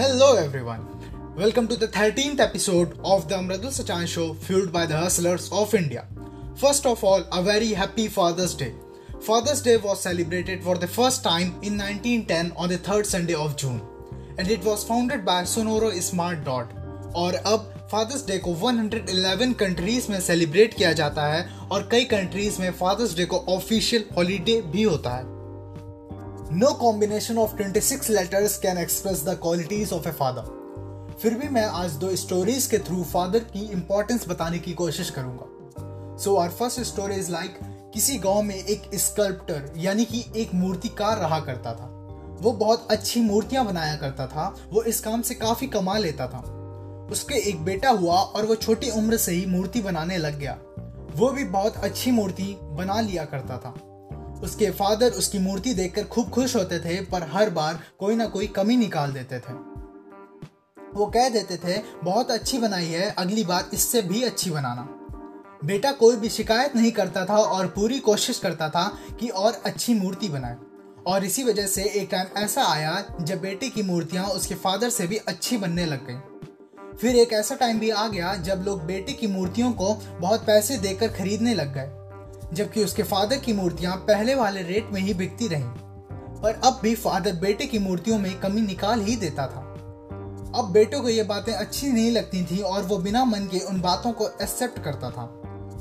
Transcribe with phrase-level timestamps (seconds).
[0.00, 0.84] Hello everyone.
[1.36, 5.74] Welcome to the 13th episode of the Amradul Sachan show fueled by the hustlers of
[5.74, 6.06] India.
[6.54, 8.72] First of all, a very happy Father's Day.
[9.20, 13.58] Father's Day was celebrated for the first time in 1910 on the third Sunday of
[13.58, 13.82] June
[14.38, 16.72] and it was founded by Sonoro Smart Dot.
[17.14, 22.60] और अब fathers day को 111 countries में celebrate किया जाता है और कई countries
[22.62, 25.39] में फादर्स डे को ऑफिशियल हॉलीडे भी होता है
[26.52, 31.64] no combination of 26 letters can express the qualities of a father फिर भी मैं
[31.64, 36.80] आज दो स्टोरीज के थ्रू फादर की इंपॉर्टेंस बताने की कोशिश करूँगा। So our first
[36.80, 37.58] story is like
[37.94, 41.86] किसी गाँव में एक स्कल्प्टर यानी कि एक मूर्तिकार रहा करता था।
[42.40, 46.40] वो बहुत अच्छी मूर्तियाँ बनाया करता था, वो इस काम से काफ़ी कमा लेता था।
[47.12, 50.58] उसके एक बेटा हुआ और वो छोटी उम्र से ही मूर्ति बनाने लग गया।
[51.16, 53.74] वो भी बहुत अच्छी मूर्ति बना लिया करता था।
[54.42, 58.46] उसके फादर उसकी मूर्ति देखकर खूब खुश होते थे, पर हर बार कोई ना कोई
[58.46, 59.52] कमी निकाल देते थे।
[60.94, 64.88] वो कह देते थे, बहुत अच्छी बनाई है, अगली बार इससे भी अच्छी बनाना।
[65.64, 69.94] बेटा कोई भी शिकायत नहीं करता था और पूरी कोशिश करता था कि और अच्छी
[69.94, 70.56] मूर्ति बनाए।
[71.06, 75.06] और इसी वजह से एक टाइम ऐसा आया, जब बेटे की मूर्तियाँ उसके फादर से
[75.06, 76.18] भी अच्छी बनने लग गई।
[76.96, 80.76] फिर एक ऐसा टाइम भी आ गया, जब लोग बेटे की मूर्तियों को बहुत पैसे
[80.76, 81.99] देकर खरीदने लग गए।
[82.54, 85.64] जबकि उसके फादर की मूर्तियाँ पहले वाले रेट में ही बिकती रहीं,
[86.42, 89.66] पर अब भी फादर बेटे की मूर्तियों में कमी निकाल ही देता था।
[90.56, 93.80] अब बेटों को ये बातें अच्छी नहीं लगती थी और वो बिना मन के उन
[93.80, 95.22] बातों को एक्सेप्ट करता था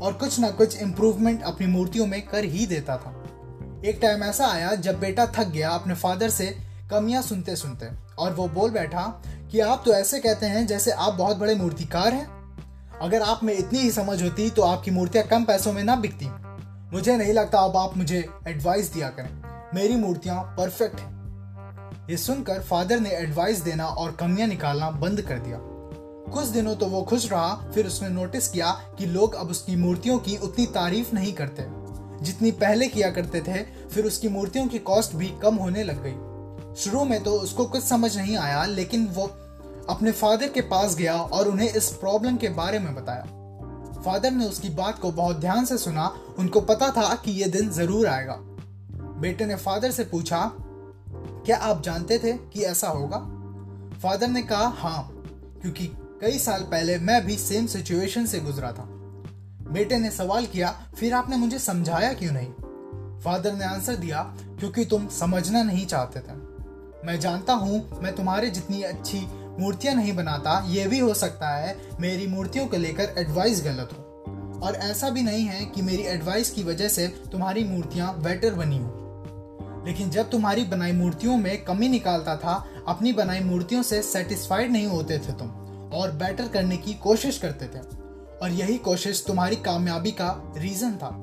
[0.00, 3.12] और कुछ ना कुछ इम्प्रूवमेंट अपनी मूर्तियों में कर ही देता था।
[3.84, 6.46] एक टाइम ऐसा आया जब बेटा थक गया अपने फादर से
[6.90, 7.86] कमियाँ सुनते सुनते
[8.18, 9.02] और वो बोल बैठा
[9.50, 12.26] कि आप तो ऐसे कहते हैं जैसे आप बहुत बड़े मूर्तिकार हैं।
[13.02, 16.28] अगर आप में इतनी ही समझ होती तो आपकी मूर्तियाँ कम पैसों में ना बिकती।
[16.96, 19.42] मुझे नहीं लगता अब आप मुझे एडवाइस दिया करें।
[19.74, 21.16] मेरी मूर्तियाँ परफेक्ट हैं।
[22.10, 25.58] ये सुनकर फादर ने एडवाइस देना और कमियाँ निकालना बंद कर दिया।
[26.32, 30.18] कुछ दिनों तो वो खुश रहा, फिर उसने नोटिस किया कि लोग अब उसकी मूर्तियों
[30.18, 31.66] की उतनी तारीफ़ नहीं करते।
[32.24, 36.74] जितनी पहले किया करते थे, फिर उसकी मूर्तियों की कॉस्ट भी कम होने लग गई।
[36.74, 39.22] शुरू में तो उसको कुछ समझ नहीं आया, लेकिन वो
[39.88, 43.26] अपने फादर के पास गया और उन्हें इस प्रॉब्लम के बारे में बताया।
[44.06, 46.06] फादर ने उसकी बात को बहुत ध्यान से सुना,
[46.38, 48.36] उनको पता था कि यह दिन ज़रूर आएगा।
[49.20, 50.40] बेटे ने फादर से पूछा,
[51.46, 53.18] क्या आप जानते थे कि ऐसा होगा?
[54.02, 55.08] फादर ने कहा हाँ
[55.62, 55.86] क्योंकि
[56.20, 58.84] कई साल पहले मैं भी सेम सिचुएशन से गुजरा था।
[59.70, 62.48] बेटे ने सवाल किया, फिर आपने मुझे समझाया क्यों नहीं?
[63.20, 64.22] फादर ने आंसर दिया,
[64.58, 66.36] क्योंकि तुम समझना नहीं चाहते थे।
[67.06, 69.18] मैं जानता हूँ, मैं तुम्हारे जितनी अच्छी
[69.60, 74.02] मूर्तियाँ नहीं बनाता, ये भी हो सकता है मेरी मूर्तियों को लेकर एडवाइस गलत हो।
[74.62, 78.78] और ऐसा भी नहीं है कि मेरी एडवाइस की वजह से तुम्हारी मूर्तियाँ बेटर बनी
[78.78, 79.02] हो।
[79.86, 84.86] लेकिन जब तुम्हारी बनाई मूर्तियों में कमी निकालता था, अपनी बनाई मूर्तियों से सेटिस्फाइड नहीं
[84.86, 85.48] होते थे तुम,
[85.94, 87.80] और बेटर करने की कोशिश करते थे।
[88.42, 91.22] और यही कोशिश तुम्हारी कामयाबी का रीजन था।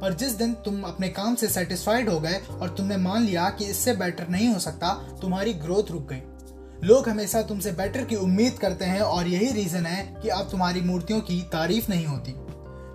[0.00, 3.64] पर जिस दिन तुम अपने काम से सेटिस्फाइड हो गए और तुमने मान लिया कि
[3.64, 6.22] इससे बेटर नहीं हो सकता, तुम्हारी ग्रोथ रुक गई।
[6.84, 10.80] लोग हमेशा तुमसे बेटर की उम्मीद करते हैं और यही रीजन है कि अब तुम्हारी
[10.80, 12.34] मूर्तियों की तारीफ़ नहीं होती।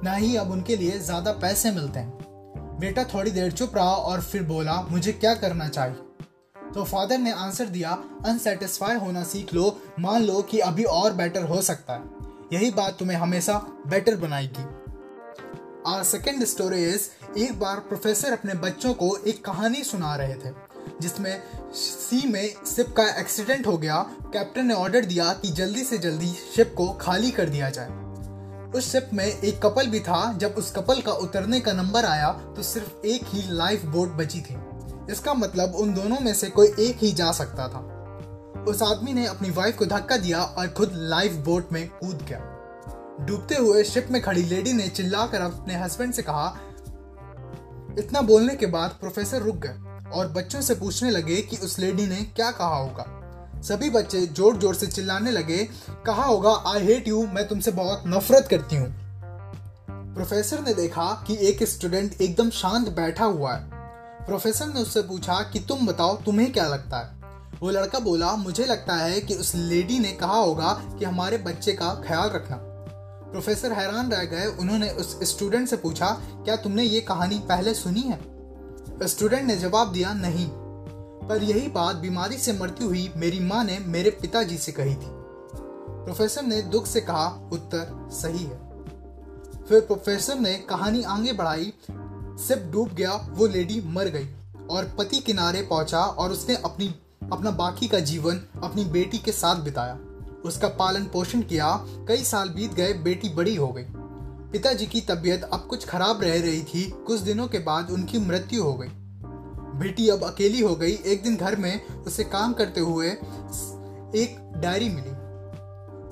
[0.03, 4.21] ना ही अब उनके लिए ज़्यादा पैसे मिलते हैं। बेटा थोड़ी देर चुप रहा और
[4.21, 5.95] फिर बोला, मुझे क्या करना चाहिए?
[6.73, 11.43] तो फादर ने आंसर दिया अनसेटिस्फाई होना सीख लो, मान लो कि अभी और बेटर
[11.43, 12.19] हो सकता है।
[12.53, 14.63] यही बात तुम्हें हमेशा बेटर बनाएगी।
[15.87, 20.70] आर सेकेंड स्टोरी इज़ एक बार प्रोफेसर अपने बच्चों को एक कहानी सुना रहे थे।
[21.01, 21.41] जिसमें
[21.73, 23.97] सी में शिप का एक्सीडेंट हो गया,
[24.33, 27.89] कैप्टन ने ऑर्डर दिया कि जल्दी से जल्दी शिप को खाली कर दिया जाए।
[28.71, 32.31] उस शिप में एक कपल भी था। जब उस कपल का उतरने का नंबर आया
[32.55, 34.57] तो सिर्फ़ एक ही लाइफ बोट बची थी।
[35.11, 37.87] इसका मतलब उन दोनों में से कोई एक ही जा सकता था।
[38.63, 42.47] उस आदमी ने अपनी वाइफ को धक्का दिया और खुद लाइफ बोट में कूद गया।
[43.21, 46.47] डूबते हुए शिप में खड़ी लेडी ने चिल्लाकर अपने हस्बैंड से कहा,
[47.99, 52.07] इतना बोलने के बाद प्रोफेसर रुक गए। और बच्चों से पूछने लगे कि उस लेडी
[52.07, 53.05] ने क्या कहा होगा।
[53.61, 55.69] सभी बच्चे ज़ोर ज़ोर से चिल्लाने लगे,
[56.05, 58.93] कहा होगा आई हेट यू मैं तुमसे बहुत नफरत करती हूँ।
[60.15, 63.69] प्रोफेसर ने देखा कि एक स्टूडेंट एकदम शांत बैठा हुआ है।
[64.25, 67.21] प्रोफेसर ने उससे पूछा कि, तुम बताओ, तुम्हें क्या लगता है?
[67.61, 71.73] वो लड़का बोला, मुझे लगता है कि उस लेडी ने कहा होगा कि हमारे बच्चे
[71.73, 72.57] का ख्याल रखना।
[73.31, 76.07] प्रोफेसर हैरान रह गए। उन्होंने उस स्टूडेंट से पूछा,
[76.45, 78.30] क्या तुमने ये कहानी पहले सुनी है?
[79.07, 80.49] स्टूडेंट ने जवाब दिया, नहीं।
[81.27, 85.21] पर यही बात बीमारी से मरती हुई मेरी माँ ने मेरे पिताजी से कही थी।
[86.03, 88.71] प्रोफेसर ने दुख से कहा, उत्तर सही है।
[89.69, 91.73] फिर प्रोफेसर ने कहानी आगे बढ़ाई,
[92.37, 94.35] सिर्फ़ डूब गया, वो लेडी मर गई
[94.69, 96.95] और पति किनारे पहुँचा और उसने अपनी,
[97.31, 99.99] अपना बाकी का जीवन अपनी बेटी के साथ बिताया।
[100.45, 103.85] उसका पालन पोषण किया, कई साल बीत गए, बेटी बड़ी हो गई।
[104.51, 108.63] पिताजी की तबीयत अब कुछ खराब रह रही थी। कुछ दिनों के बाद उनकी मृत्यु
[108.63, 108.87] हो गई।
[109.79, 113.07] बेटी अब अकेली हो गई। एक दिन घर में उसे काम करते हुए
[114.15, 115.11] एक डायरी मिली।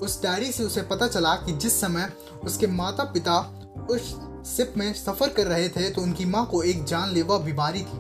[0.06, 2.12] उस डायरी से उसे पता चला कि जिस समय
[2.44, 3.40] उसके माता पिता
[3.90, 4.14] उस
[4.48, 8.00] सिप में सफ़र कर रहे थे तो उनकी माँ को एक जानलेवा बीमारी थी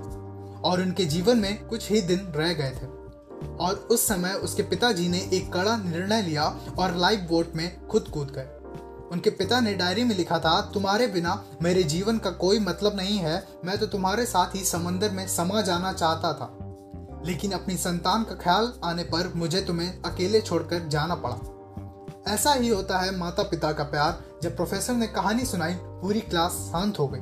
[0.61, 2.87] और उनके जीवन में कुछ ही दिन रह गए थे।
[3.59, 6.45] और उस समय उसके पिताजी ने एक कड़ा निर्णय लिया
[6.79, 8.47] और लाइफ बोट में खुद कूद गए।
[9.11, 13.17] उनके पिता ने डायरी में लिखा था, तुम्हारे बिना मेरे जीवन का कोई मतलब नहीं
[13.17, 16.57] है। मैं तो तुम्हारे साथ ही समंदर में समा जाना चाहता था।
[17.25, 21.55] लेकिन अपनी संतान का ख्याल आने पर मुझे तुम्हें अकेले छोड़कर जाना पड़ा।
[22.33, 26.51] ऐसा ही होता है माता पिता का प्यार। जब प्रोफेसर ने कहानी सुनाई, पूरी क्लास
[26.51, 27.19] शांत हो गई।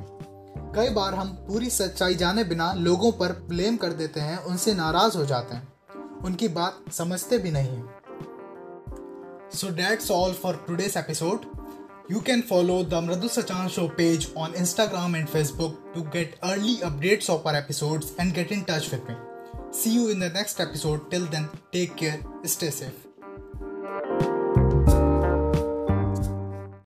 [0.58, 5.16] कई बार हम पूरी सच्चाई जाने बिना लोगों पर ब्लेम कर देते हैं, उनसे नाराज़
[5.16, 5.72] हो जाते हैं।
[6.24, 7.82] उनकी बात समझते भी नहीं
[9.54, 11.67] so that's all for today's episode
[12.08, 16.76] You can follow the Mradu Sachan Show page on Instagram and Facebook to get early
[16.88, 19.14] updates of our episodes and get in touch with me.
[19.70, 21.10] See you in the next episode.
[21.10, 23.07] Till then, take care, stay safe.